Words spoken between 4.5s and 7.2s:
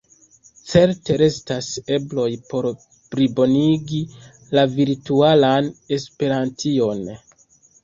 la virtualan Esperantion.